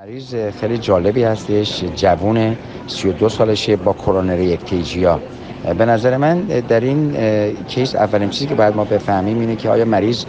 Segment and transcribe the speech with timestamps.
[0.00, 1.84] مریض خیلی جالبی هستش.
[1.84, 5.20] جوون 32 سالشه با coronary ectasia
[5.78, 7.16] به نظر من در این
[7.68, 10.24] case اولین چیزی که باید ما بفهمیم اینه که آیا مریض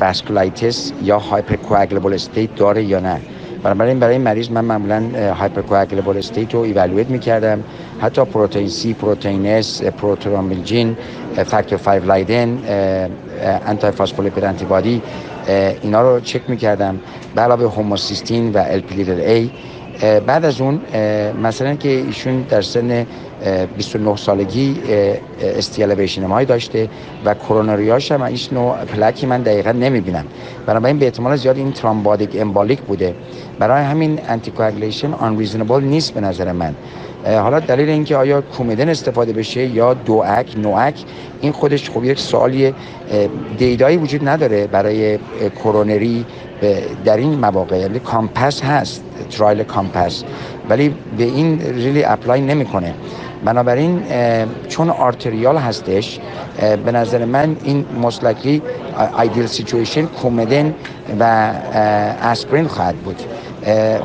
[0.00, 3.20] vasculitis یا hypercoagulable state داره یا نه.
[3.64, 5.02] بنابراین برای مریض من معمولا
[5.34, 7.64] hypercoagulable state رو evaluate می‌کردم.
[8.00, 10.96] حتی protein C protein S prothrombin gene
[11.46, 12.58] factor 5 Leiden
[13.66, 15.02] antiphospholipid antibody
[15.82, 17.00] اینا رو چک می‌کردم.
[17.34, 19.50] به علاوه homocysteine و LP little a
[20.00, 20.80] بعد از اون
[21.42, 23.06] مثلا که ایشون در سن
[23.76, 24.76] 29 سالگی
[25.40, 26.88] ST elevation MI داشته
[27.24, 30.24] و کرونریاش هم این نوع پلکی من دقیقا نمی‌بینم.
[30.66, 33.14] بنابراین به احتمال زیاد این thrombotic embolic بوده.
[33.58, 36.74] برای همین anticoagulation unreasonable نیست به نظر من.
[37.26, 40.94] حالا دلیل اینکه آیا Coumadin استفاده بشه یا DOAC NOAC
[41.40, 42.74] این خودش خب یک سوالی
[43.58, 45.18] data یی وجود نداره برای
[45.64, 46.26] کرونری
[47.04, 47.78] در این مواقع.
[47.78, 50.24] یعنی COMPASS هست trial COMPASS.
[50.68, 52.94] ولی به این really apply نمی‌کنه.
[53.44, 54.02] بنابراین
[54.68, 56.20] چون arterial هستش
[56.84, 58.62] به نظر من این most likely
[59.20, 60.74] ideal situation Coumadin
[61.20, 61.52] و
[62.22, 63.22] aspirin خواهد بود.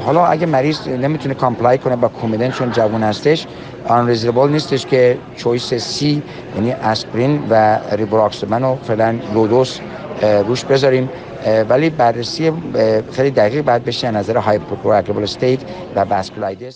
[0.05, 3.47] حالا اگه مریض نمی‌تونه comply کنه با Coumadin چون جوان هستش
[3.88, 6.21] unreasonable نیستش که choice C
[6.55, 9.79] یعنی aspirin و ریبراکسمن و فعلا low dose
[10.21, 11.09] روش بذاریم.
[11.69, 12.51] ولی بررسی
[13.11, 14.11] خیلی دقیق بعد بشه.
[14.11, 15.59] نظر hypercoagulable state
[15.95, 16.63] و vasculitis